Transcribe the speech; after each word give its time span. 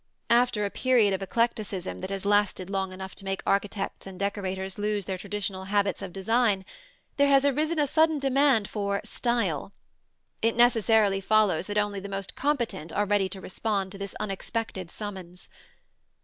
After 0.31 0.65
a 0.65 0.71
period 0.71 1.13
of 1.13 1.21
eclecticism 1.21 1.99
that 1.99 2.09
has 2.09 2.25
lasted 2.25 2.71
long 2.71 2.91
enough 2.91 3.13
to 3.13 3.23
make 3.23 3.43
architects 3.45 4.07
and 4.07 4.19
decorators 4.19 4.79
lose 4.79 5.05
their 5.05 5.19
traditional 5.19 5.65
habits 5.65 6.01
of 6.01 6.11
design, 6.11 6.65
there 7.17 7.27
has 7.27 7.45
arisen 7.45 7.77
a 7.77 7.85
sudden 7.85 8.17
demand 8.17 8.67
for 8.67 9.01
"style." 9.03 9.73
It 10.41 10.55
necessarily 10.55 11.21
follows 11.21 11.67
that 11.67 11.77
only 11.77 11.99
the 11.99 12.09
most 12.09 12.35
competent 12.35 12.91
are 12.91 13.05
ready 13.05 13.29
to 13.29 13.39
respond 13.41 13.91
to 13.91 13.99
this 13.99 14.15
unexpected 14.19 14.89
summons. 14.89 15.49